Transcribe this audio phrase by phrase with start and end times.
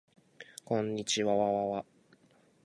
[0.65, 1.85] こんにちわわわわ